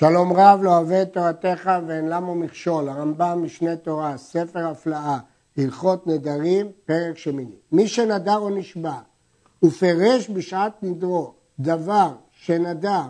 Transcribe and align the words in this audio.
שלום 0.00 0.32
רב 0.32 0.60
לא 0.62 0.76
אוהב 0.76 0.92
את 0.92 1.12
תורתך 1.12 1.70
ואין 1.86 2.08
למה 2.08 2.34
מכשול, 2.34 2.88
הרמב"ם 2.88 3.42
משנה 3.42 3.76
תורה, 3.76 4.16
ספר 4.16 4.66
הפלאה, 4.66 5.18
הלכות 5.56 6.06
נדרים, 6.06 6.66
פרק 6.84 7.18
שמיני. 7.18 7.56
מי 7.72 7.88
שנדר 7.88 8.36
או 8.36 8.50
נשבע 8.50 8.94
ופרש 9.62 10.30
בשעת 10.30 10.82
נדרו 10.82 11.34
דבר 11.58 12.12
שנדר 12.32 13.02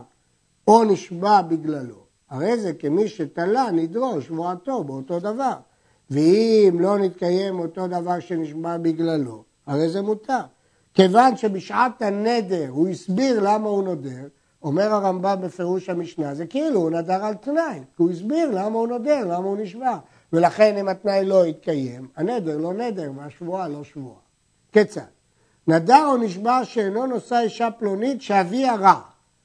או 0.69 0.85
נשבע 0.85 1.43
בגללו, 1.43 2.05
הרי 2.31 2.61
זה 2.61 2.73
כמי 2.73 3.09
שתלה 3.09 3.71
נדרו 3.73 4.21
שבועתו 4.21 4.85
באותו 4.85 5.21
דבר. 5.21 5.55
ואם 6.11 6.77
לא 6.81 6.99
נתקיים 6.99 7.59
אותו 7.59 7.87
דבר 7.87 8.21
שנשבע 8.21 8.77
בגללו, 8.77 9.45
הרי 9.67 9.89
זה 9.89 10.03
מותר. 10.03 10.43
כיוון 10.95 11.37
שבשעת 11.37 12.03
הנדר 12.03 12.69
הוא 12.69 12.89
הסביר 12.89 13.41
למה 13.43 13.69
הוא 13.69 13.83
נודר, 13.83 14.27
אומר 14.63 14.93
הרמב"ם 14.95 15.37
בפירוש 15.41 15.89
המשנה, 15.89 16.35
זה 16.35 16.47
כאילו 16.47 16.81
הוא 16.81 16.91
נדר 16.91 17.25
על 17.25 17.35
תנאי, 17.35 17.79
כי 17.97 18.03
הוא 18.03 18.11
הסביר 18.11 18.51
למה 18.51 18.79
הוא 18.79 18.89
נודר, 18.89 19.25
למה 19.25 19.47
הוא 19.47 19.57
נשבע. 19.57 19.99
ולכן 20.33 20.77
אם 20.77 20.89
התנאי 20.89 21.25
לא 21.25 21.47
יתקיים, 21.47 22.09
הנדר 22.17 22.59
לא 22.59 22.75
נדר 22.75 23.11
והשבועה 23.17 23.69
לא 23.69 23.85
שבועה. 23.85 24.21
כיצד? 24.73 25.01
נדר 25.67 26.07
או 26.07 26.17
נשבע 26.17 26.65
שאינו 26.65 27.07
נושא 27.07 27.41
אישה 27.41 27.71
פלונית 27.71 28.23
שאביה 28.23 28.75
רע. 28.75 29.01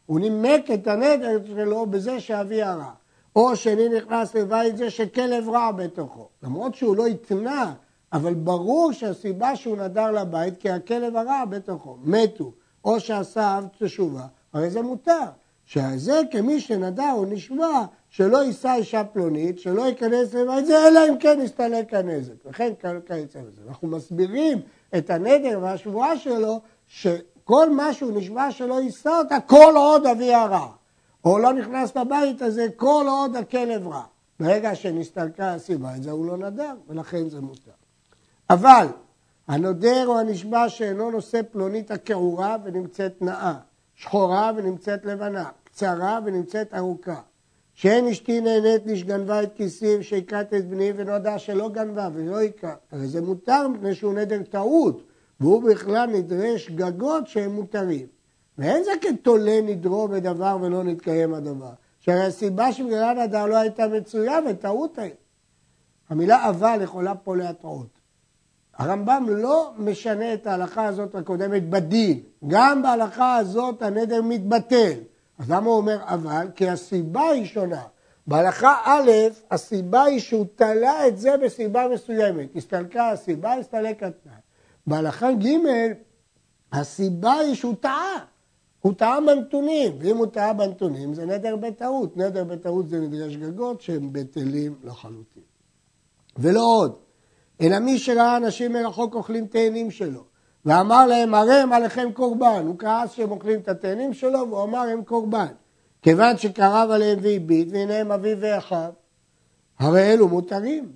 הוא 0.05 0.19
נימק 0.19 0.71
את 0.73 0.87
הנדר 0.87 1.39
שלו 1.45 1.85
בזה 1.85 2.19
שאביה 2.19 2.75
רע. 2.75 2.91
או 3.35 3.55
שני 3.55 3.89
נכנס 3.89 4.35
לבית 4.35 4.77
זה 4.77 4.89
שכלב 4.89 5.49
רע 5.49 5.71
בתוכו. 5.71 6.27
למרות 6.43 6.75
שהוא 6.75 6.95
לא 6.95 7.07
התנה, 7.07 7.73
אבל 8.13 8.33
ברור 8.33 8.91
שהסיבה 8.91 9.55
שהוא 9.55 9.77
נדר 9.77 10.11
לבית 10.11 10.57
כי 10.57 10.69
הכלב 10.69 11.15
הרע 11.15 11.45
בתוכו. 11.45 11.97
מתו. 12.03 12.51
או 12.85 12.99
שעשה 12.99 13.57
אב 13.57 13.67
תשובה, 13.79 14.25
הרי 14.55 14.69
זה 14.69 14.81
מותר. 14.81 15.25
שזה 15.65 16.21
כמי 16.31 16.61
שנדע 16.61 17.11
או 17.11 17.25
נשבע 17.25 17.85
שלא 18.09 18.43
יישא 18.43 18.73
אישה 18.75 19.03
פלונית, 19.03 19.59
שלא 19.59 19.81
ייכנס 19.87 20.33
לבית 20.33 20.65
זה, 20.65 20.87
אלא 20.87 20.99
אם 21.09 21.17
כן 21.17 21.39
יסתלק 21.43 21.93
הנזק. 21.93 22.33
וכן 22.45 22.73
כיוצא 22.79 23.39
בזה. 23.39 23.61
אנחנו 23.67 23.87
מסבירים 23.87 24.61
את 24.97 25.09
הנדר 25.09 25.59
והשבועה 25.61 26.17
שלו, 26.17 26.61
שכל 26.87 27.69
מה 27.69 27.93
שהוא 27.93 28.17
נשבע 28.17 28.51
שלא 28.51 28.81
יישא 28.81 29.09
אותה, 29.09 29.39
כל 29.39 29.73
עוד 29.75 30.05
אבי 30.05 30.33
הרע. 30.33 30.67
או 31.25 31.39
לא 31.39 31.53
נכנס 31.53 31.97
לבית 31.97 32.41
הזה, 32.41 32.67
כל 32.75 33.05
עוד 33.09 33.35
הכלב 33.35 33.87
רע. 33.87 34.03
ברגע 34.39 34.75
שנסתלקה 34.75 35.53
הסיבה, 35.53 35.95
את 35.95 36.03
זה 36.03 36.11
הוא 36.11 36.25
לא 36.25 36.37
נדר, 36.37 36.73
ולכן 36.87 37.29
זה 37.29 37.41
מותר. 37.41 37.71
אבל 38.49 38.87
הנודר 39.47 40.07
או 40.07 40.19
הנשבע 40.19 40.69
שאינו 40.69 41.11
נושא 41.11 41.41
פלונית 41.51 41.91
הכעורה 41.91 42.57
ונמצאת 42.63 43.21
נאה, 43.21 43.53
שחורה 43.95 44.51
ונמצאת 44.55 45.05
לבנה, 45.05 45.49
קצרה 45.63 46.19
ונמצאת 46.25 46.73
ארוכה. 46.73 47.21
שאין 47.73 48.07
אשתי 48.07 48.41
נהנית 48.41 48.85
לי 48.85 48.97
שגנבה 48.97 49.43
את 49.43 49.53
כיסי 49.55 49.97
ושהכת 49.99 50.53
את 50.57 50.69
בני 50.69 50.91
ונודע 50.95 51.39
שלא 51.39 51.69
גנבה 51.69 52.09
ולא 52.13 52.41
הכת. 52.41 52.77
הרי 52.91 53.07
זה 53.07 53.21
מותר 53.21 53.67
מפני 53.67 53.95
שהוא 53.95 54.13
נדר 54.13 54.43
טעות, 54.43 55.03
והוא 55.39 55.63
בכלל 55.63 56.09
נדרש 56.09 56.69
גגות 56.69 57.27
שהם 57.27 57.51
מותרים. 57.51 58.07
ואין 58.57 58.83
זה 58.83 58.91
כתולה 59.01 59.61
נדרו 59.61 60.07
בדבר 60.07 60.57
ולא 60.61 60.83
נתקיים 60.83 61.33
הדבר. 61.33 61.71
שהרי 61.99 62.25
הסיבה 62.25 62.71
שבגלל 62.71 63.23
נדר 63.23 63.45
לא 63.45 63.57
הייתה 63.57 63.87
מצויה 63.87 64.39
וטעות 64.49 64.99
הייתה. 64.99 65.15
המילה 66.09 66.49
אבל 66.49 66.79
יכולה 66.81 67.15
פה 67.15 67.35
להטעות. 67.35 67.94
הרמב"ם 68.77 69.25
לא 69.29 69.71
משנה 69.77 70.33
את 70.33 70.47
ההלכה 70.47 70.85
הזאת 70.85 71.15
הקודמת 71.15 71.69
בדין. 71.69 72.19
גם 72.47 72.81
בהלכה 72.81 73.35
הזאת 73.35 73.81
הנדר 73.81 74.21
מתבטל. 74.21 74.93
אז 75.39 75.51
למה 75.51 75.65
הוא 75.65 75.77
אומר 75.77 75.97
אבל? 76.03 76.47
כי 76.55 76.69
הסיבה 76.69 77.27
היא 77.29 77.45
שונה. 77.45 77.81
בהלכה 78.27 78.75
א', 78.83 79.11
הסיבה 79.51 80.03
היא 80.03 80.19
שהוא 80.19 80.45
תלה 80.55 81.07
את 81.07 81.17
זה 81.17 81.37
בסיבה 81.37 81.87
מסוימת. 81.93 82.55
הסתלקה 82.55 83.09
הסיבה, 83.09 83.53
הסתלק 83.53 84.03
התנאי. 84.03 84.35
בהלכה 84.87 85.31
ג', 85.31 85.57
הסיבה 86.73 87.33
היא 87.33 87.55
שהוא 87.55 87.75
טעה. 87.79 88.25
הוא 88.81 88.93
טעה 88.93 89.21
בנתונים, 89.21 89.91
ואם 89.99 90.17
הוא 90.17 90.25
טעה 90.25 90.53
בנתונים 90.53 91.13
זה 91.13 91.25
נדר 91.25 91.55
בטעות. 91.55 92.17
נדר 92.17 92.43
בטעות 92.43 92.89
זה 92.89 92.99
נדרי 92.99 93.31
שגגות 93.31 93.81
שהם 93.81 94.09
בטלים 94.11 94.75
לחלוטין. 94.83 95.43
ולא 96.37 96.61
עוד, 96.61 96.95
אלא 97.61 97.79
מי 97.79 97.99
שראה 97.99 98.37
אנשים 98.37 98.73
מרחוק 98.73 99.15
אוכלים 99.15 99.47
תאנים 99.47 99.91
שלו, 99.91 100.23
ואמר 100.65 101.07
להם, 101.07 101.33
הרי 101.33 101.53
הם 101.53 101.73
עליכם 101.73 102.09
קורבן. 102.13 102.63
הוא 102.67 102.75
כעס 102.79 103.11
שהם 103.11 103.31
אוכלים 103.31 103.59
את 103.59 103.67
התאנים 103.67 104.13
שלו, 104.13 104.49
והוא 104.49 104.63
אמר, 104.63 104.79
הם 104.79 105.03
קורבן. 105.03 105.47
כיוון 106.01 106.37
שקרב 106.37 106.91
עליהם 106.91 107.19
והביט, 107.21 107.67
והנה 107.71 107.97
הם 107.97 108.11
אביו 108.11 108.37
ואחיו, 108.39 108.91
הרי 109.79 110.13
אלו 110.13 110.27
מותרים. 110.27 110.91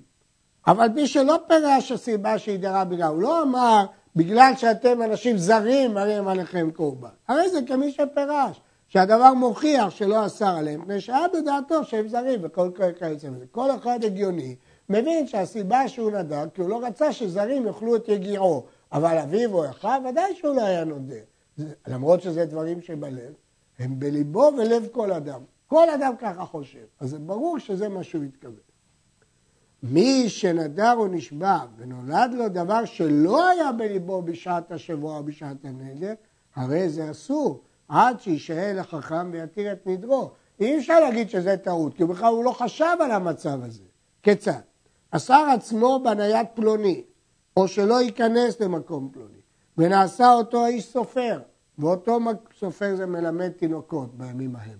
אבל 0.66 0.88
מי 0.88 1.06
שלא 1.06 1.36
פירש 1.48 1.92
הסיבה 1.92 2.38
שהידרה 2.38 2.84
בגלל, 2.84 3.08
הוא 3.08 3.22
לא 3.22 3.42
אמר, 3.42 3.86
בגלל 4.16 4.52
שאתם 4.56 5.02
אנשים 5.02 5.38
זרים, 5.38 5.96
הרי 5.96 6.14
הם 6.14 6.28
עליכם 6.28 6.70
קורבן. 6.70 7.08
הרי 7.28 7.50
זה 7.50 7.60
כמי 7.66 7.92
שפירש, 7.92 8.60
שהדבר 8.88 9.34
מוכיח 9.34 9.90
שלא 9.90 10.26
אסר 10.26 10.56
עליהם, 10.56 10.80
מפני 10.80 11.00
שהיה 11.00 11.26
בדעתו 11.34 11.84
שהם 11.84 12.08
זרים, 12.08 12.40
וכל 12.42 12.70
כיוצא 12.98 13.30
בזה. 13.30 13.44
כל 13.50 13.70
אחד 13.70 14.04
הגיוני 14.04 14.56
מבין 14.90 15.26
שהסיבה 15.26 15.88
שהוא 15.88 16.10
נדר, 16.10 16.44
כי 16.54 16.60
הוא 16.60 16.70
לא 16.70 16.86
רצה 16.86 17.12
שזרים 17.12 17.66
יאכלו 17.66 17.96
את 17.96 18.08
יגיעו, 18.08 18.64
אבל 18.92 19.18
אביו 19.18 19.54
או 19.54 19.70
אחיו, 19.70 20.02
ודאי 20.10 20.34
שהוא 20.34 20.56
לא 20.56 20.64
היה 20.64 20.84
נודר. 20.84 21.22
למרות 21.86 22.22
שזה 22.22 22.44
דברים 22.44 22.80
שבלב, 22.80 23.32
הם 23.78 23.98
בליבו 23.98 24.50
ולב 24.58 24.86
כל 24.92 25.12
אדם. 25.12 25.40
כל 25.66 25.90
אדם 25.90 26.14
ככה 26.18 26.44
חושב. 26.44 26.84
אז 27.00 27.10
זה 27.10 27.18
ברור 27.18 27.58
שזה 27.58 27.88
מה 27.88 28.04
שהוא 28.04 28.24
התכוון. 28.24 28.54
מי 29.82 30.28
שנדר 30.28 30.94
או 30.96 31.06
נשבע 31.06 31.58
ונולד 31.76 32.30
לו 32.34 32.48
דבר 32.48 32.84
שלא 32.84 33.48
היה 33.48 33.72
בליבו 33.72 34.22
בשעת 34.22 34.72
השבוע 34.72 35.16
או 35.16 35.24
בשעת 35.24 35.64
הנדר, 35.64 36.14
הרי 36.54 36.88
זה 36.88 37.10
אסור, 37.10 37.60
עד 37.88 38.20
שישאל 38.20 38.78
החכם 38.78 39.30
ויתיר 39.32 39.72
את 39.72 39.86
נדרו. 39.86 40.30
אי 40.60 40.78
אפשר 40.78 41.00
להגיד 41.00 41.30
שזה 41.30 41.56
טעות, 41.56 41.94
כי 41.94 42.04
בכלל 42.04 42.32
הוא 42.32 42.44
לא 42.44 42.52
חשב 42.52 42.96
על 43.00 43.10
המצב 43.10 43.64
הזה. 43.64 43.82
כיצד? 44.22 44.69
אסר 45.10 45.46
עצמו 45.54 46.00
בניית 46.04 46.48
פלוני, 46.54 47.02
או 47.56 47.68
שלא 47.68 48.00
ייכנס 48.00 48.60
למקום 48.60 49.08
פלוני, 49.12 49.40
ונעשה 49.78 50.32
אותו 50.32 50.64
האיש 50.64 50.92
סופר, 50.92 51.40
ואותו 51.78 52.18
סופר 52.58 52.96
זה 52.96 53.06
מלמד 53.06 53.48
תינוקות 53.48 54.14
בימים 54.14 54.56
ההם, 54.56 54.78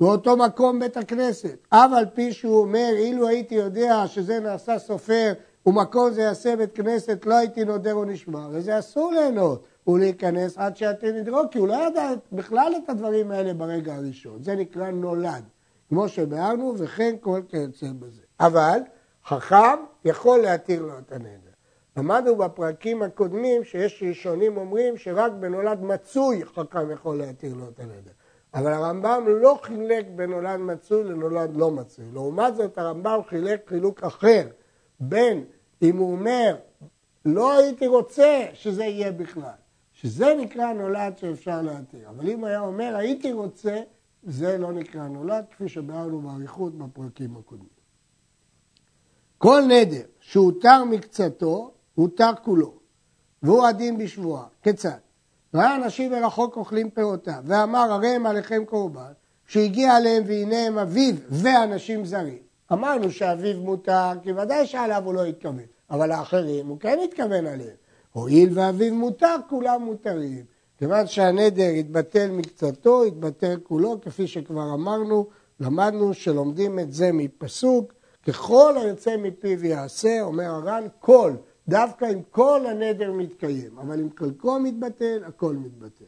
ואותו 0.00 0.36
מקום 0.36 0.78
בית 0.78 0.96
הכנסת, 0.96 1.56
אף 1.68 1.90
על 1.92 2.06
פי 2.14 2.32
שהוא 2.32 2.60
אומר, 2.60 2.90
אילו 2.92 3.28
הייתי 3.28 3.54
יודע 3.54 4.06
שזה 4.06 4.40
נעשה 4.40 4.78
סופר 4.78 5.32
ומקום 5.66 6.10
זה 6.10 6.22
יעשה 6.22 6.56
בית 6.56 6.74
כנסת, 6.74 7.26
לא 7.26 7.34
הייתי 7.34 7.64
נודר 7.64 7.94
או 7.94 8.04
נשמע, 8.04 8.48
וזה 8.50 8.78
אסור 8.78 9.12
ליהנות. 9.12 9.64
ולהיכנס 9.86 10.58
עד 10.58 10.76
שאתם 10.76 11.06
נדרו, 11.06 11.40
כי 11.50 11.58
הוא 11.58 11.68
לא 11.68 11.86
ידע 11.86 12.10
בכלל 12.32 12.72
את 12.84 12.90
הדברים 12.90 13.30
האלה 13.30 13.54
ברגע 13.54 13.94
הראשון, 13.94 14.42
זה 14.42 14.54
נקרא 14.56 14.90
נולד, 14.90 15.44
כמו 15.88 16.08
שביארנו, 16.08 16.74
וכן 16.78 17.14
כל 17.20 17.40
כיוצא 17.48 17.86
בזה. 17.98 18.22
אבל 18.40 18.80
חכם 19.26 19.78
יכול 20.04 20.38
להתיר 20.38 20.82
לו 20.82 20.98
את 20.98 21.12
הנדר. 21.12 21.50
למדנו 21.96 22.36
בפרקים 22.36 23.02
הקודמים 23.02 23.64
שיש 23.64 24.02
ראשונים 24.08 24.56
אומרים 24.56 24.96
שרק 24.96 25.32
בנולד 25.32 25.82
מצוי 25.82 26.44
חכם 26.44 26.90
יכול 26.90 27.18
להתיר 27.18 27.54
לו 27.54 27.68
את 27.68 27.80
הנדר. 27.80 28.12
אבל 28.54 28.72
הרמב"ם 28.72 29.24
לא 29.26 29.58
חילק 29.62 30.06
בין 30.16 30.30
נולד 30.30 30.60
מצוי 30.60 31.04
לנולד 31.04 31.56
לא 31.56 31.70
מצוי. 31.70 32.04
לעומת 32.12 32.56
זאת 32.56 32.78
הרמב"ם 32.78 33.20
חילק 33.28 33.68
חילוק 33.68 34.02
אחר 34.02 34.48
בין 35.00 35.44
אם 35.82 35.96
הוא 35.96 36.12
אומר 36.12 36.56
לא 37.24 37.58
הייתי 37.58 37.86
רוצה 37.86 38.46
שזה 38.52 38.84
יהיה 38.84 39.12
בכלל, 39.12 39.54
שזה 39.92 40.34
נקרא 40.40 40.72
נולד 40.72 41.18
שאפשר 41.18 41.62
להתיר. 41.62 42.08
אבל 42.08 42.30
אם 42.30 42.44
היה 42.44 42.60
אומר 42.60 42.96
הייתי 42.96 43.32
רוצה, 43.32 43.80
זה 44.22 44.58
לא 44.58 44.72
נקרא 44.72 45.08
נולד, 45.08 45.44
כפי 45.50 45.68
שביארנו 45.68 46.20
באריכות 46.20 46.78
בפרקים 46.78 47.36
הקודמים. 47.36 47.81
כל 49.42 49.62
נדר 49.68 50.02
שהותר 50.20 50.84
מקצתו, 50.84 51.70
הותר 51.94 52.30
כולו, 52.44 52.72
והוא 53.42 53.66
הדין 53.66 53.98
בשבועה. 53.98 54.44
כיצד? 54.62 54.98
ראה 55.54 55.76
אנשים 55.76 56.12
מרחוק 56.12 56.56
אוכלים 56.56 56.90
פירותיו, 56.90 57.42
ואמר 57.44 57.92
הרי 57.92 58.08
הם 58.08 58.26
עליכם 58.26 58.64
קורבן, 58.64 59.12
שהגיע 59.46 59.96
אליהם 59.96 60.22
והנה 60.26 60.66
הם 60.66 60.78
אביו 60.78 61.14
ואנשים 61.28 62.04
זרים. 62.04 62.38
אמרנו 62.72 63.10
שאביו 63.10 63.60
מותר, 63.60 64.12
כי 64.22 64.32
ודאי 64.32 64.66
שעליו 64.66 65.02
הוא 65.04 65.14
לא 65.14 65.24
התכוון, 65.24 65.66
אבל 65.90 66.12
האחרים 66.12 66.66
הוא 66.66 66.80
כן 66.80 66.98
התכוון 67.04 67.46
עליהם. 67.46 67.76
הואיל 68.12 68.58
ואביו 68.58 68.94
מותר, 68.94 69.36
כולם 69.48 69.82
מותרים. 69.82 70.44
כיוון 70.78 71.06
שהנדר 71.06 71.68
התבטל 71.78 72.30
מקצתו, 72.30 73.04
התבטל 73.04 73.56
כולו, 73.62 74.00
כפי 74.00 74.26
שכבר 74.26 74.74
אמרנו, 74.74 75.26
למדנו 75.60 76.14
שלומדים 76.14 76.78
את 76.78 76.92
זה 76.92 77.10
מפסוק 77.12 77.92
ככל 78.26 78.74
היוצא 78.76 79.16
מפיו 79.16 79.64
יעשה, 79.64 80.20
אומר 80.20 80.44
הר"ן, 80.44 80.86
כל, 81.00 81.32
דווקא 81.68 82.04
אם 82.12 82.22
כל 82.30 82.66
הנדר 82.66 83.12
מתקיים, 83.12 83.78
אבל 83.78 84.00
אם 84.00 84.08
חלקו 84.18 84.58
מתבטל, 84.58 85.22
הכל 85.26 85.56
מתבטל. 85.56 86.04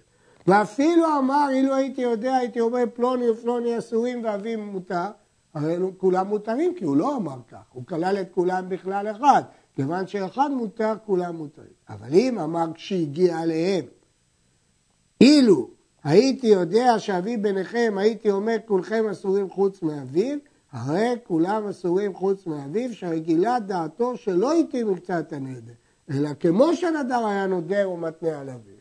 ואפילו 0.47 1.19
אמר, 1.19 1.49
אילו 1.51 1.75
הייתי 1.75 2.03
יודע, 2.03 2.35
הייתי 2.35 2.61
אומר 2.61 2.85
פלוני 2.95 3.31
ופלוני 3.31 3.79
אסורים 3.79 4.25
ואביו 4.25 4.59
מותר, 4.59 5.07
הרי 5.55 5.77
כולם 5.97 6.29
מותרים, 6.29 6.75
כי 6.75 6.85
הוא 6.85 6.97
לא 6.97 7.17
אמר 7.17 7.39
כך, 7.51 7.63
הוא 7.73 7.87
כלל 7.87 8.19
את 8.21 8.29
כולם 8.35 8.69
בכלל 8.69 9.11
אחד. 9.11 9.43
כיוון 9.75 10.07
שאחד 10.07 10.51
מותר, 10.51 10.93
כולם 11.07 11.37
מותרים. 11.37 11.73
אבל 11.89 12.09
אם 12.13 12.39
אמר 12.39 12.67
כשהגיע 12.75 13.39
עליהם, 13.39 13.85
אילו 15.21 15.71
הייתי 16.05 16.47
יודע 16.47 16.99
שאבי 16.99 17.37
ביניכם, 17.37 17.95
הייתי 17.99 18.31
אומר 18.31 18.57
כולכם 18.67 19.05
אסורים 19.11 19.51
חוץ 19.51 19.83
מאביו, 19.83 20.39
הרי 20.75 21.15
כולם 21.25 21.67
אסורים 21.69 22.15
חוץ 22.15 22.47
מאביו, 22.47 22.95
שרגילה 22.95 23.59
דעתו 23.59 24.17
שלא 24.17 24.53
איתי 24.53 24.85
מקצת 24.85 25.33
הנדר, 25.33 25.73
אלא 26.11 26.29
כמו 26.41 26.75
שנדר 26.75 27.27
היה 27.27 27.47
נודר 27.47 27.91
ומתנה 27.91 28.41
על 28.41 28.51
אביו. 28.51 28.75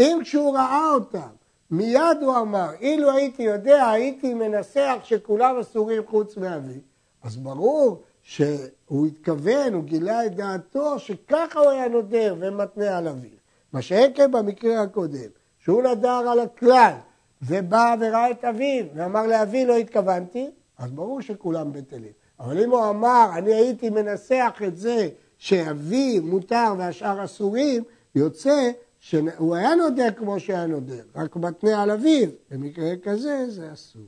אם 0.00 0.18
כשהוא 0.22 0.54
ראה 0.54 0.90
אותם, 0.94 1.28
מיד 1.70 2.18
הוא 2.22 2.36
אמר, 2.36 2.70
אילו 2.80 3.10
הייתי 3.10 3.42
יודע, 3.42 3.88
הייתי 3.88 4.34
מנסח 4.34 4.96
שכולם 5.02 5.58
אסורים 5.60 6.02
חוץ 6.06 6.36
מאביו, 6.36 6.80
אז 7.22 7.36
ברור 7.36 8.02
שהוא 8.22 9.06
התכוון, 9.06 9.74
הוא 9.74 9.84
גילה 9.84 10.26
את 10.26 10.34
דעתו, 10.34 10.98
שככה 10.98 11.60
הוא 11.60 11.70
היה 11.70 11.88
נודר 11.88 12.36
ומתנה 12.38 12.98
על 12.98 13.08
אביו. 13.08 13.30
מה 13.72 13.82
שעקב 13.82 14.36
במקרה 14.36 14.82
הקודם, 14.82 15.30
שהוא 15.58 15.82
נדר 15.82 16.08
על 16.08 16.40
הכלל, 16.40 16.94
ובא 17.42 17.94
וראה 18.00 18.30
את 18.30 18.44
אביו, 18.44 18.84
ואמר 18.94 19.26
לאבי 19.26 19.64
לא 19.64 19.76
התכוונתי, 19.76 20.50
אז 20.80 20.92
ברור 20.92 21.20
שכולם 21.20 21.72
בטלים. 21.72 22.12
אבל 22.40 22.64
אם 22.64 22.70
הוא 22.70 22.88
אמר, 22.90 23.30
אני 23.38 23.54
הייתי 23.54 23.90
מנסח 23.90 24.60
את 24.66 24.76
זה 24.76 25.08
שאבי 25.38 26.20
מותר 26.20 26.74
והשאר 26.78 27.24
אסורים, 27.24 27.82
יוצא 28.14 28.70
שהוא 28.98 29.56
היה 29.56 29.74
נודר 29.74 30.10
כמו 30.16 30.40
שהיה 30.40 30.66
נודר, 30.66 31.02
רק 31.14 31.36
מתנה 31.36 31.82
על 31.82 31.90
אביו, 31.90 32.28
במקרה 32.50 32.90
כזה 33.02 33.50
זה 33.50 33.72
אסור. 33.72 34.02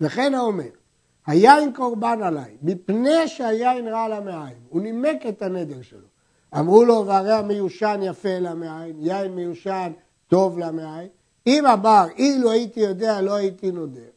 וכן 0.00 0.34
האומר, 0.34 0.70
היין 1.26 1.72
קורבן 1.72 2.22
עליי, 2.22 2.56
מפני 2.62 3.28
שהיין 3.28 3.88
רע 3.88 4.08
למעיים. 4.08 4.58
הוא 4.68 4.82
נימק 4.82 5.26
את 5.28 5.42
הנדר 5.42 5.82
שלו. 5.82 6.08
אמרו 6.58 6.84
לו, 6.84 7.06
והרי 7.06 7.32
המיושן 7.32 8.00
יפה 8.02 8.38
למעיים, 8.38 8.96
יין 9.00 9.34
מיושן 9.34 9.92
טוב 10.28 10.58
למעיים. 10.58 11.08
אם 11.46 11.66
אמר, 11.66 12.06
אילו 12.16 12.50
הייתי 12.50 12.80
יודע, 12.80 13.20
לא 13.20 13.34
הייתי 13.34 13.70
נודר. 13.70 14.10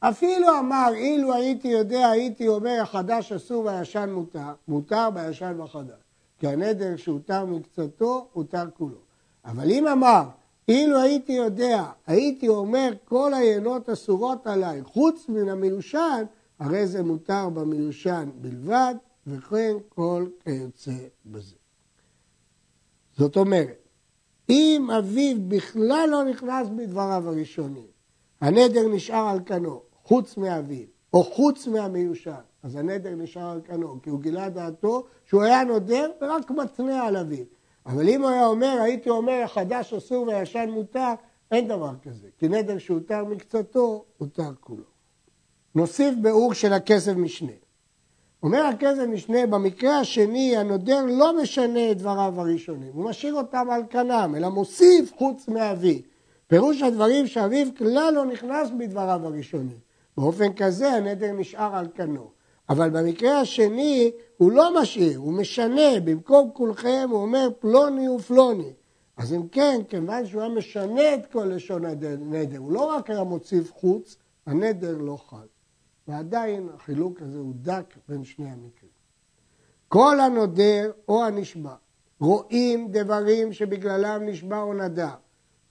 אפילו 0.00 0.58
אמר, 0.58 0.88
אילו 0.94 1.34
הייתי 1.34 1.68
יודע, 1.68 2.08
הייתי 2.08 2.48
אומר, 2.48 2.78
החדש 2.82 3.32
אסור 3.32 3.64
והישן 3.64 4.10
מותר, 4.10 4.52
מותר 4.68 5.10
בישן 5.10 5.60
וחדש. 5.60 6.00
כי 6.38 6.48
הנדר 6.48 6.96
שהותר 6.96 7.44
מקצתו, 7.44 8.28
הותר 8.32 8.64
כולו. 8.76 8.98
אבל 9.44 9.70
אם 9.70 9.86
אמר, 9.86 10.22
אילו 10.68 11.00
הייתי 11.00 11.32
יודע, 11.32 11.84
הייתי 12.06 12.48
אומר, 12.48 12.92
כל 13.04 13.34
היינות 13.34 13.88
אסורות 13.88 14.46
עליי, 14.46 14.82
חוץ 14.82 15.28
מן 15.28 15.48
המיושן, 15.48 16.24
הרי 16.58 16.86
זה 16.86 17.02
מותר 17.02 17.48
במיושן 17.48 18.30
בלבד, 18.34 18.94
וכן 19.26 19.76
כל 19.88 20.26
כיוצא 20.44 20.92
בזה. 21.26 21.54
זאת 23.16 23.36
אומרת, 23.36 23.88
אם 24.50 24.88
אביו 24.98 25.36
בכלל 25.48 26.08
לא 26.10 26.24
נכנס 26.24 26.68
בדבריו 26.76 27.28
הראשונים, 27.28 27.86
הנדר 28.40 28.88
נשאר 28.88 29.28
על 29.28 29.40
כנו, 29.46 29.82
חוץ 30.10 30.36
מאביו, 30.36 30.86
או 31.12 31.24
חוץ 31.24 31.66
מהמיושן, 31.66 32.40
אז 32.62 32.76
הנדר 32.76 33.14
נשאר 33.16 33.50
על 33.50 33.60
כנו, 33.64 34.02
כי 34.02 34.10
הוא 34.10 34.20
גילה 34.20 34.48
דעתו 34.48 35.04
שהוא 35.24 35.42
היה 35.42 35.64
נודר 35.64 36.10
ורק 36.22 36.50
מתנה 36.50 37.02
על 37.02 37.16
אביו. 37.16 37.44
אבל 37.86 38.08
אם 38.08 38.22
הוא 38.22 38.30
היה 38.30 38.46
אומר, 38.46 38.78
הייתי 38.82 39.10
אומר, 39.10 39.42
החדש 39.44 39.94
אסור 39.94 40.26
והישן 40.26 40.70
מותר, 40.70 41.12
אין 41.50 41.68
דבר 41.68 41.92
כזה. 42.02 42.28
כי 42.38 42.48
נדר 42.48 42.78
שהותר 42.78 43.24
מקצתו, 43.24 44.04
הותר 44.18 44.50
כולו. 44.60 44.84
נוסיף 45.74 46.14
באור 46.22 46.54
של 46.54 46.72
הכסף 46.72 47.12
משנה. 47.12 47.52
אומר 48.42 48.62
הכסף 48.62 49.04
משנה, 49.08 49.46
במקרה 49.46 50.00
השני 50.00 50.56
הנודר 50.56 51.04
לא 51.06 51.42
משנה 51.42 51.90
את 51.90 51.98
דבריו 51.98 52.40
הראשונים, 52.40 52.92
הוא 52.92 53.04
משאיר 53.04 53.34
אותם 53.34 53.70
על 53.70 53.82
כנם, 53.90 54.34
אלא 54.36 54.48
מוסיף 54.48 55.12
חוץ 55.16 55.48
מאבי. 55.48 56.02
פירוש 56.46 56.82
הדברים 56.82 57.26
שאביו 57.26 57.66
כלל 57.78 58.12
לא 58.14 58.24
נכנס 58.24 58.70
בדבריו 58.78 59.26
הראשונים. 59.26 59.89
באופן 60.16 60.52
כזה 60.52 60.92
הנדר 60.92 61.32
נשאר 61.32 61.76
על 61.76 61.86
כנו. 61.94 62.30
אבל 62.68 62.90
במקרה 62.90 63.40
השני 63.40 64.12
הוא 64.36 64.52
לא 64.52 64.82
משאיר, 64.82 65.18
הוא 65.18 65.32
משנה, 65.32 66.00
במקום 66.04 66.50
כולכם 66.54 67.08
הוא 67.10 67.22
אומר 67.22 67.48
פלוני 67.58 68.08
ופלוני. 68.08 68.72
אז 69.16 69.32
אם 69.32 69.48
כן, 69.48 69.80
כיוון 69.88 70.26
שהוא 70.26 70.42
היה 70.42 70.50
משנה 70.50 71.14
את 71.14 71.26
כל 71.32 71.44
לשון 71.44 71.84
הנדר, 71.84 72.58
הוא 72.58 72.72
לא 72.72 72.84
רק 72.84 73.10
היה 73.10 73.24
מוסיף 73.24 73.72
חוץ, 73.72 74.16
הנדר 74.46 74.98
לא 74.98 75.16
חל. 75.16 75.46
ועדיין 76.08 76.68
החילוק 76.74 77.22
הזה 77.22 77.38
הוא 77.38 77.52
דק 77.56 77.94
בין 78.08 78.24
שני 78.24 78.50
המקרים. 78.50 78.90
כל 79.88 80.20
הנודר 80.20 80.90
או 81.08 81.24
הנשבע 81.24 81.74
רואים 82.20 82.88
דברים 82.90 83.52
שבגללם 83.52 84.22
נשבע 84.26 84.62
או 84.62 84.74
נדר 84.74 85.14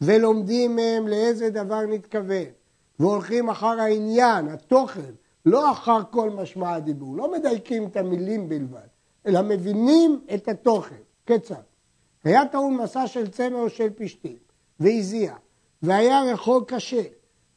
ולומדים 0.01 0.75
מהם 0.75 1.07
לאיזה 1.07 1.49
דבר 1.49 1.81
נתכוון 1.85 2.45
והולכים 2.99 3.49
אחר 3.49 3.79
העניין, 3.79 4.47
התוכן, 4.47 5.11
לא 5.45 5.71
אחר 5.71 5.99
כל 6.11 6.29
משמע 6.29 6.73
הדיבור, 6.73 7.17
לא 7.17 7.31
מדייקים 7.31 7.87
את 7.87 7.97
המילים 7.97 8.49
בלבד, 8.49 8.87
אלא 9.27 9.41
מבינים 9.41 10.21
את 10.33 10.47
התוכן. 10.47 10.95
כיצד? 11.25 11.55
היה 12.23 12.47
טעון 12.47 12.77
מסע 12.77 13.07
של 13.07 13.27
צמר 13.27 13.59
או 13.59 13.69
של 13.69 13.89
פשתים, 13.95 14.37
והזיע, 14.79 15.33
והיה 15.81 16.23
רחוק 16.23 16.73
קשה, 16.73 17.01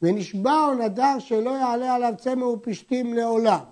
ונשבע 0.01 0.65
או 0.67 0.73
נדר 0.73 1.19
שלא 1.19 1.49
יעלה 1.49 1.95
עליו 1.95 2.13
צמר 2.17 2.47
ופשתים 2.47 3.13
לעולם. 3.13 3.63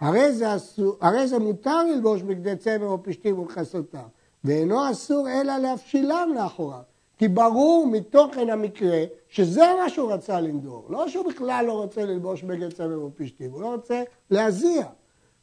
הרי 0.00 0.32
זה, 0.32 0.56
אסור, 0.56 0.96
הרי 1.00 1.28
זה 1.28 1.38
מותר 1.38 1.82
ללבוש 1.82 2.22
בגדי 2.22 2.56
צמר 2.56 2.86
או 2.86 3.02
פשתים 3.02 3.38
ולכסותם, 3.38 4.06
ואינו 4.44 4.90
אסור 4.90 5.28
אלא 5.30 5.56
להפשילם 5.56 6.32
לאחוריו. 6.34 6.89
כי 7.20 7.28
ברור 7.28 7.86
מתוכן 7.86 8.50
המקרה 8.50 9.04
שזה 9.28 9.64
מה 9.82 9.88
שהוא 9.88 10.12
רצה 10.12 10.40
לנדור. 10.40 10.86
לא 10.88 11.08
שהוא 11.08 11.30
בכלל 11.32 11.64
לא 11.66 11.72
רוצה 11.72 12.04
ללבוש 12.04 12.42
בגד 12.42 12.72
צמר 12.72 13.04
ופשתים, 13.04 13.50
הוא 13.50 13.62
לא 13.62 13.66
רוצה 13.66 14.02
להזיע. 14.30 14.86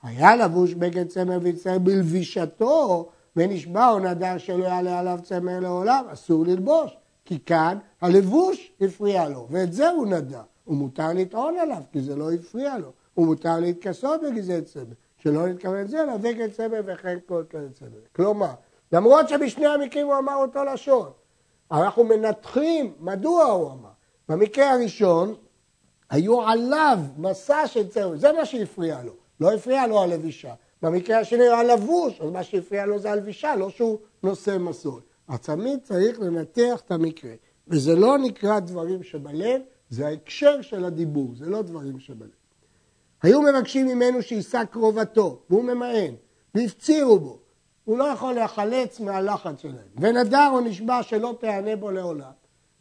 היה 0.03 0.35
לבוש 0.35 0.73
בגד 0.73 1.07
צמר 1.07 1.37
ויצטרך 1.41 1.77
בלבישתו, 1.77 3.09
ונשבע 3.35 3.89
או 3.89 3.99
נדר 3.99 4.37
שלא 4.37 4.65
יעלה 4.65 4.99
עליו 4.99 5.19
צמר 5.23 5.59
לעולם, 5.59 6.05
אסור 6.13 6.45
ללבוש. 6.45 6.97
כי 7.25 7.39
כאן 7.45 7.77
הלבוש 8.01 8.71
הפריע 8.81 9.29
לו, 9.29 9.47
ואת 9.49 9.73
זה 9.73 9.89
הוא 9.89 10.07
נדע. 10.07 10.41
הוא 10.63 10.77
מותר 10.77 11.13
לטעון 11.13 11.57
עליו, 11.57 11.81
כי 11.91 12.01
זה 12.01 12.15
לא 12.15 12.31
הפריע 12.31 12.77
לו. 12.77 12.91
הוא 13.13 13.25
מותר 13.25 13.59
להתכסות 13.59 14.21
בגזי 14.21 14.61
צמר, 14.61 14.83
שלא 15.17 15.47
נתכוון 15.47 15.81
את 15.81 15.89
זה, 15.89 16.03
אלא 16.03 16.17
בגד 16.17 16.51
צמר 16.51 16.81
וכן 16.85 17.17
כל 17.25 17.43
כזה 17.49 17.69
צמר. 17.73 17.99
כלומר, 18.15 18.51
למרות 18.91 19.29
שבשני 19.29 19.67
המקרים 19.67 20.07
הוא 20.07 20.17
אמר 20.17 20.35
אותו 20.35 20.63
לשון, 20.63 21.09
אנחנו 21.71 22.03
מנתחים 22.03 22.93
מדוע 22.99 23.43
הוא 23.43 23.71
אמר. 23.71 23.89
במקרה 24.29 24.73
הראשון, 24.73 25.35
היו 26.09 26.41
עליו 26.41 26.99
מסע 27.17 27.67
של 27.67 27.87
צמר, 27.87 28.17
זה 28.17 28.31
מה 28.31 28.45
שהפריע 28.45 29.03
לו. 29.03 29.13
לא 29.39 29.53
הפריע 29.53 29.87
לו 29.87 30.01
הלבישה. 30.01 30.53
במקרה 30.81 31.19
השני 31.19 31.47
הוא 31.47 31.55
הלבוש, 31.55 32.21
אז 32.21 32.29
מה 32.29 32.43
שהפריע 32.43 32.85
לו 32.85 32.99
זה 32.99 33.11
הלבישה, 33.11 33.55
לא 33.55 33.69
שהוא 33.69 33.99
נושא 34.23 34.57
מסור. 34.59 34.99
אז 35.27 35.39
תמיד 35.39 35.79
צריך 35.83 36.19
לנתח 36.19 36.81
את 36.85 36.91
המקרה. 36.91 37.33
וזה 37.67 37.95
לא 37.95 38.17
נקרא 38.17 38.59
דברים 38.59 39.03
שבלב, 39.03 39.61
זה 39.89 40.07
ההקשר 40.07 40.61
של 40.61 40.85
הדיבור, 40.85 41.33
זה 41.35 41.45
לא 41.45 41.61
דברים 41.61 41.99
שבלב. 41.99 42.29
היו 43.21 43.41
מבקשים 43.41 43.87
ממנו 43.87 44.21
שיישא 44.21 44.63
קרובתו, 44.63 45.41
והוא 45.49 45.63
ממאן, 45.63 46.13
והפצירו 46.55 47.19
בו. 47.19 47.39
הוא 47.87 47.97
לא 47.97 48.03
יכול 48.03 48.33
להיחלץ 48.33 48.99
מהלחץ 48.99 49.61
שלהם. 49.61 49.87
ונדר 49.97 50.49
או 50.51 50.59
נשבע 50.59 51.03
שלא 51.03 51.35
תענה 51.39 51.75
בו 51.75 51.91
לעולם. 51.91 52.31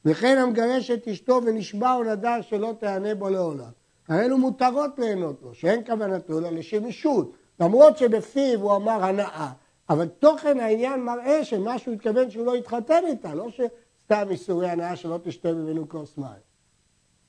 וכן 0.04 0.38
המגרש 0.38 0.90
את 0.90 1.08
אשתו 1.08 1.40
ונשבע 1.46 1.94
או 1.94 2.04
נדר 2.04 2.40
שלא 2.40 2.74
תענה 2.78 3.14
בו 3.14 3.28
לעולם. 3.28 3.70
הרי 4.08 4.24
אלו 4.24 4.38
מותרות 4.38 4.98
ליהנות 4.98 5.42
לו, 5.42 5.54
שאין 5.54 5.84
כוונתו 5.86 6.38
אלא 6.38 6.50
לשמישות. 6.50 7.32
למרות 7.60 7.98
שבפיו 7.98 8.60
הוא 8.60 8.76
אמר 8.76 9.04
הנאה, 9.04 9.50
אבל 9.90 10.08
תוכן 10.08 10.60
העניין 10.60 11.04
מראה 11.04 11.44
שמשהו 11.44 11.92
התכוון 11.92 12.30
שהוא 12.30 12.46
לא 12.46 12.56
יתחתן 12.56 13.02
איתה, 13.06 13.34
לא 13.34 13.48
שסתם 13.50 14.26
איסורי 14.30 14.68
הנאה 14.68 14.96
שלא 14.96 15.18
תשתה 15.22 15.52
ממנו 15.52 15.88
כוס 15.88 16.18
מים. 16.18 16.46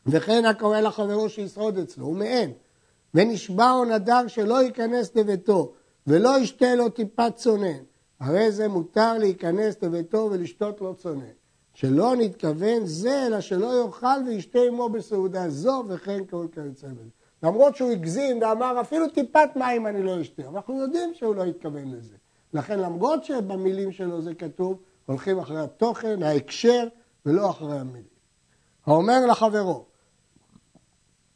וכן 0.05 0.46
הקורא 0.46 0.79
לחברו 0.79 1.29
שישרוד 1.29 1.77
אצלו, 1.77 2.05
הוא 2.05 2.15
מאין. 2.15 2.51
ונשבע 3.13 3.72
או 3.72 3.86
נדר 3.86 4.27
שלא 4.27 4.63
ייכנס 4.63 5.15
לביתו 5.15 5.74
ולא 6.08 6.40
ישתה 6.40 6.76
לו 6.76 6.90
טיפת 6.90 7.36
צונן. 7.36 7.84
הרי 8.20 8.52
זה 8.52 8.68
מותר 8.68 9.18
להיכנס 9.18 9.84
לביתו 9.84 10.30
ולשתות 10.32 10.82
לו 10.82 10.96
צונן. 10.96 11.38
שלא 11.74 12.16
נתכוון 12.16 12.86
זה, 12.86 13.28
אלא 13.28 13.42
שלא 13.42 13.84
יאכל 13.86 14.20
וישתה 14.26 14.60
עמו 14.68 14.90
בסעודה 14.90 15.50
זו 15.50 15.84
וכן 15.88 16.26
כל 16.30 16.48
כיוצא 16.52 16.88
בזה. 16.88 17.10
למרות 17.44 17.76
שהוא 17.76 17.92
הגזים 17.92 18.42
ואמר 18.42 18.82
אפילו 18.82 19.08
טיפת 19.08 19.50
מים 19.56 19.88
אני 19.88 20.04
לא 20.04 20.22
אשתה, 20.22 20.44
אנחנו 20.48 20.82
יודעים 20.82 21.14
שהוא 21.14 21.36
לא 21.36 21.44
התכוון 21.44 21.92
לזה. 21.92 22.16
לכן 22.54 22.80
למרות 22.80 23.24
שבמילים 23.24 23.92
שלו 23.92 24.22
זה 24.22 24.34
כתוב, 24.34 24.78
הולכים 25.06 25.40
אחרי 25.40 25.60
התוכן, 25.60 26.24
ההקשר, 26.24 26.88
ולא 27.26 27.50
אחרי 27.50 27.80
המילים. 27.80 28.18
האומר 28.86 29.26
לחברו, 29.26 29.86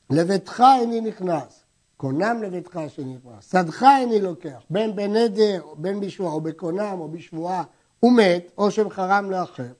לביתך 0.09 0.63
איני 0.79 1.01
נכנס, 1.01 1.63
קונם 2.01 2.43
לביתך 2.43 2.79
שנכנס, 2.87 3.51
שדך 3.51 3.83
איני 3.83 4.21
לוקח, 4.21 4.61
בין 4.69 4.95
בנדר, 4.95 5.61
בין 5.77 5.99
בשבועה, 5.99 6.33
או 6.33 6.41
בקונם, 6.41 6.95
או 6.99 7.07
בשבועה, 7.07 7.63
הוא 7.99 8.11
מת, 8.11 8.51
או 8.57 8.71
שמחרם 8.71 9.31
לאחר. 9.31 9.71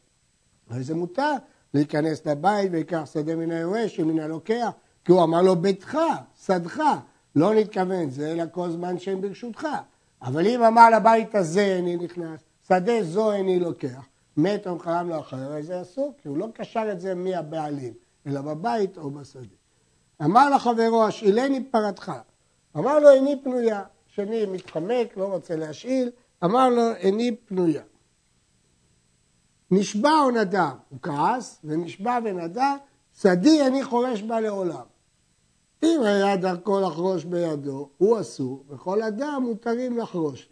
הרי 0.70 0.84
זה 0.84 0.96
מותר 0.96 1.32
להיכנס 1.74 2.26
לבית 2.26 2.72
ויקח 2.72 3.06
שדה 3.14 3.36
מן 3.36 3.52
היורש 3.52 4.00
ומן 4.00 4.20
הלוקח, 4.20 4.70
כי 5.06 5.12
הוא 5.12 5.24
אמר 5.24 5.42
לו 5.42 5.56
ביתך, 5.56 5.98
שדך, 6.46 6.84
לא 7.36 7.56
נתכוון 7.56 8.10
זה, 8.10 8.32
אלא 8.32 8.44
כל 8.52 8.70
זמן 8.70 9.00
שהם 9.00 9.22
ברשותך. 9.22 9.68
אבל 10.22 10.48
אם 10.48 10.64
אמר 10.64 10.90
לבית 10.90 11.36
הזה 11.36 11.66
איני 11.66 11.96
נכנס, 11.96 12.40
שדה 12.68 13.04
זו 13.04 13.32
איני 13.32 13.60
לוקח, 13.60 14.06
מת 14.38 14.68
או 14.68 14.76
מחרם 14.76 15.10
לאחר, 15.10 15.38
הרי 15.38 15.64
זה 15.64 15.82
אסור, 15.82 16.14
כי 16.22 16.28
הוא 16.28 16.38
לא 16.38 16.48
קשר 16.54 16.92
את 16.92 17.00
זה 17.00 17.16
מהבעלים, 17.16 17.94
אלא 18.28 18.42
בבית 18.42 18.98
או 18.98 19.12
בשדה. 19.12 19.61
אמר 20.24 20.50
לחברו, 20.50 21.04
השאילני 21.04 21.64
פרתך. 21.64 22.12
אמר 22.78 23.00
לו, 23.00 23.10
איני 23.10 23.44
פנויה. 23.44 23.84
שני 24.08 24.46
מתחמק, 24.46 25.18
לא 25.18 25.26
רוצה 25.26 25.56
להשאיל, 25.56 26.12
אמר 26.44 26.70
לו, 26.70 26.96
איני 26.96 27.36
פנויה. 27.36 27.84
נשבע 29.72 30.12
או 30.24 30.32
נדר, 30.32 30.70
הוא 30.90 31.00
כעס, 31.02 31.60
ונשבע 31.64 32.20
ונדר, 32.26 32.76
שדי 33.14 33.68
אני 33.68 33.84
חורש 33.84 34.22
בה 34.22 34.40
לעולם. 34.40 34.86
אם 35.84 36.02
היה 36.04 36.38
דרכו 36.38 36.80
לחרוש 36.80 37.24
בידו, 37.24 37.90
הוא 37.98 38.20
אסור, 38.20 38.64
וכל 38.70 39.02
אדם 39.02 39.44
מותרים 39.48 39.98
לחרוש. 39.98 40.50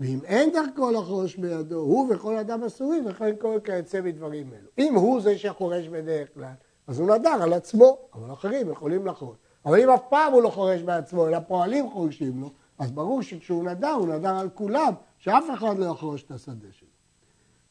ואם 0.00 0.18
אין 0.24 0.52
דרכו 0.52 0.90
לחרוש 0.90 1.36
בידו, 1.36 1.76
הוא 1.76 2.14
וכל 2.14 2.36
אדם 2.36 2.64
אסורים, 2.64 3.06
וכן 3.06 3.36
כל 3.40 3.58
כיוצא 3.64 4.00
בדברים 4.00 4.50
אלו. 4.52 4.68
אם 4.78 4.94
הוא 4.94 5.20
זה 5.20 5.38
שחורש 5.38 5.88
בדרך 5.88 6.34
כלל, 6.34 6.52
אז 6.86 7.00
הוא 7.00 7.14
נדר 7.14 7.42
על 7.42 7.52
עצמו, 7.52 7.98
אבל 8.14 8.32
אחרים 8.32 8.70
יכולים 8.70 9.06
לחרוש. 9.06 9.36
אבל 9.64 9.80
אם 9.80 9.90
אף 9.90 10.02
פעם 10.08 10.32
הוא 10.32 10.42
לא 10.42 10.48
חורש 10.48 10.82
בעצמו, 10.82 11.28
אלא 11.28 11.38
פועלים 11.38 11.90
חורשים 11.90 12.40
לו, 12.40 12.50
אז 12.78 12.92
ברור 12.92 13.22
שכשהוא 13.22 13.64
נדר, 13.64 13.90
הוא 13.90 14.08
נדר 14.08 14.36
על 14.36 14.48
כולם, 14.54 14.92
שאף 15.18 15.44
אחד 15.54 15.78
לא 15.78 15.86
יחרוש 15.86 16.22
את 16.22 16.30
השדה 16.30 16.66
שלו. 16.72 16.88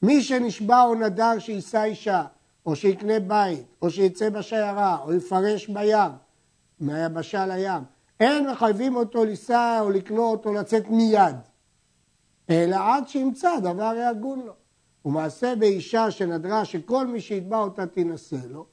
מי 0.02 0.24
שנשבע 0.24 0.84
או 0.84 0.96
נדר 0.96 1.40
שיישא 1.40 1.84
אישה, 1.84 2.24
או 2.66 2.76
שיקנה 2.76 3.20
בית, 3.20 3.66
או 3.82 3.90
שיצא 3.90 4.30
בשיירה, 4.30 4.98
או 5.04 5.14
יפרש 5.14 5.70
בים, 5.70 6.12
מהיבשה 6.80 7.46
לים, 7.46 7.84
אין 8.20 8.52
מחייבים 8.52 8.96
אותו 8.96 9.26
לישא 9.26 9.80
או 9.82 9.90
לקנות 9.90 10.46
או 10.46 10.54
לצאת 10.54 10.90
מיד, 10.90 11.36
אלא 12.50 12.76
עד 12.80 13.08
שימצא 13.08 13.60
דבר 13.60 13.94
יגון 14.12 14.40
לו. 14.40 14.54
ומעשה 15.06 15.56
באישה 15.56 16.12
שנדרה 16.12 16.66
שכל 16.66 17.08
מי 17.08 17.22
שיתבע 17.22 17.58
אותה 17.58 17.86
תינשא 17.86 18.38
לו, 18.50 18.66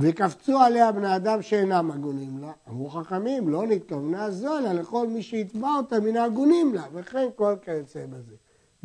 וקפצו 0.00 0.58
עליה 0.58 0.92
בני 0.92 1.16
אדם 1.16 1.42
שאינם 1.42 1.90
הגונים 1.90 2.38
לה, 2.38 2.52
אמרו 2.68 2.90
חכמים, 2.90 3.48
לא 3.48 3.66
נתכוונה 3.66 4.30
זו, 4.30 4.58
אלא 4.58 4.72
לכל 4.72 5.06
מי 5.06 5.22
שיתבע 5.22 5.68
אותה 5.76 6.00
מן 6.00 6.16
ההגונים 6.16 6.74
לה, 6.74 6.84
וכן 6.92 7.28
כל 7.36 7.54
כיוצא 7.62 8.06
בזה. 8.06 8.34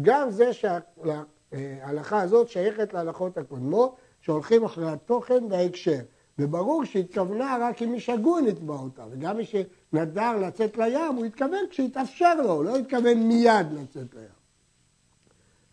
גם 0.01 0.31
זה 0.31 0.51
שההלכה 0.53 2.21
הזאת 2.21 2.49
שייכת 2.49 2.93
להלכות 2.93 3.37
הקודמות, 3.37 3.95
שהולכים 4.21 4.63
אחרי 4.63 4.91
התוכן 4.91 5.43
וההקשר. 5.49 5.99
וברור 6.39 6.85
שהתכוונה 6.85 7.57
רק 7.61 7.81
אם 7.81 7.93
איש 7.93 8.09
הגון 8.09 8.47
יתבע 8.47 8.73
אותה, 8.73 9.03
וגם 9.11 9.37
מי 9.37 9.45
שנדר 9.45 10.37
לצאת 10.37 10.77
לים, 10.77 11.15
הוא 11.15 11.25
התכוון 11.25 11.65
כשהתאפשר 11.69 12.35
לו, 12.35 12.51
הוא 12.51 12.63
לא 12.63 12.75
התכוון 12.77 13.17
מיד 13.17 13.67
לצאת 13.71 14.13
לים. 14.13 14.25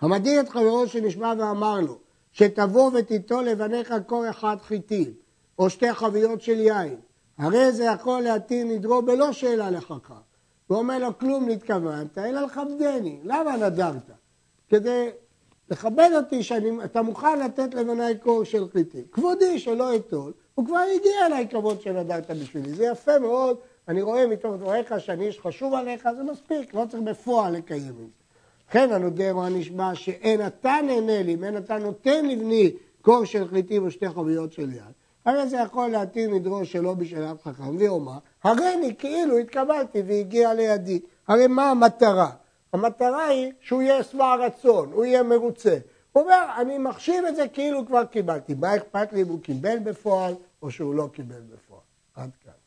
המדיר 0.00 0.40
את 0.40 0.48
חברו 0.48 0.88
שנשבע 0.88 1.32
ואמר 1.38 1.80
לו, 1.80 1.98
שתבוא 2.32 2.90
ותיטול 2.94 3.44
לבניך 3.44 3.94
קור 4.06 4.30
אחד 4.30 4.56
חיטים, 4.60 5.12
או 5.60 5.70
שתי 5.70 5.92
חביות 5.94 6.42
של 6.42 6.60
יין, 6.60 6.96
הרי 7.38 7.72
זה 7.72 7.84
יכול 7.84 8.20
להתיר 8.20 8.64
נדרו 8.64 9.02
בלא 9.02 9.32
שאלה 9.32 9.70
לחכם. 9.70 10.14
הוא 10.66 10.78
אומר 10.78 10.98
לו, 10.98 11.18
כלום 11.18 11.48
נתכוונת, 11.48 12.18
אלא 12.18 12.40
לכבדני. 12.40 13.20
למה 13.24 13.56
נדרת? 13.56 14.10
כדי 14.68 15.08
לכבד 15.70 16.10
אותי 16.16 16.42
שאתה 16.42 17.02
מוכן 17.02 17.40
לתת 17.40 17.74
לבניי 17.74 18.18
קור 18.18 18.44
של 18.44 18.68
חיטים. 18.68 19.04
כבודי 19.12 19.58
שלא 19.58 19.96
אטול, 19.96 20.32
הוא 20.54 20.66
כבר 20.66 20.82
הגיע 20.96 21.26
אליי 21.26 21.48
כבוד 21.48 21.80
שנדרת 21.80 22.30
בשבילי. 22.30 22.74
זה 22.74 22.84
יפה 22.84 23.18
מאוד, 23.18 23.56
אני 23.88 24.02
רואה 24.02 24.26
מתוך 24.26 24.54
דבריך 24.54 25.00
שאני 25.00 25.26
איש 25.26 25.40
חשוב 25.40 25.74
עליך, 25.74 26.08
זה 26.16 26.22
מספיק, 26.22 26.74
לא 26.74 26.84
צריך 26.90 27.02
בפועל 27.02 27.56
לקיים 27.56 27.88
את 27.88 27.96
זה. 27.96 28.04
לכן 28.68 28.92
הנודר 28.92 29.34
או 29.34 29.46
הנשבע 29.46 29.90
שאין 29.94 30.46
אתה 30.46 30.76
נהנה 30.86 31.22
לי, 31.22 31.34
אם 31.34 31.44
אין 31.44 31.56
אתה 31.56 31.78
נותן 31.78 32.26
לבני 32.28 32.72
קור 33.02 33.24
של 33.24 33.48
חיטים 33.48 33.84
או 33.84 33.90
שתי 33.90 34.08
חביות 34.08 34.52
של 34.52 34.72
יד, 34.72 34.99
הרי 35.24 35.48
זה 35.48 35.56
יכול 35.56 35.88
להתיר 35.88 36.30
נדרו 36.30 36.64
שלא 36.64 36.94
בשאלת 36.94 37.42
חכם, 37.42 37.76
ויאמר, 37.76 38.18
הריני 38.44 38.96
כאילו 38.96 39.38
התקבלתי 39.38 40.02
והגיע 40.06 40.54
לידי. 40.54 41.00
הרי 41.28 41.46
מה 41.46 41.70
המטרה? 41.70 42.30
המטרה 42.72 43.26
היא 43.26 43.52
שהוא 43.60 43.82
יהיה 43.82 44.02
שבע 44.02 44.34
רצון, 44.34 44.92
הוא 44.92 45.04
יהיה 45.04 45.22
מרוצה. 45.22 45.78
הוא 46.12 46.22
אומר, 46.22 46.46
אני 46.60 46.78
מחשיב 46.78 47.24
את 47.24 47.36
זה 47.36 47.48
כאילו 47.48 47.86
כבר 47.86 48.04
קיבלתי. 48.04 48.54
מה 48.54 48.76
אכפת 48.76 49.12
לי 49.12 49.22
אם 49.22 49.28
הוא 49.28 49.40
קיבל 49.40 49.78
בפועל 49.78 50.34
או 50.62 50.70
שהוא 50.70 50.94
לא 50.94 51.08
קיבל 51.12 51.40
בפועל? 51.40 51.80
עד 52.16 52.30
כאן. 52.44 52.59